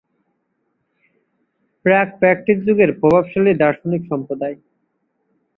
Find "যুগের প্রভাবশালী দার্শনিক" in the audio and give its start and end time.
2.67-4.01